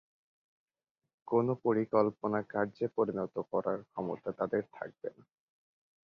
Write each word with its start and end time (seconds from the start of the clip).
কোনো 1.27 1.51
পরিকল্পনা 1.65 2.39
কার্যে 2.53 2.85
পরিণত 2.97 3.35
করার 3.51 3.79
ক্ষমতা 3.85 4.29
তাদের 4.39 4.63
থাকবে 4.73 5.09
না। 5.15 5.23